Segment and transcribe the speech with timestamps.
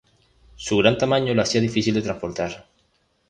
[0.55, 2.65] Su gran tamaño lo hacía difícil de transportar.